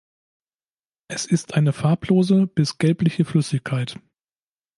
Es 1.09 1.27
ist 1.27 1.53
eine 1.53 1.73
farblose 1.73 2.47
bis 2.47 2.79
gelbliche 2.79 3.23
Flüssigkeit. 3.23 3.99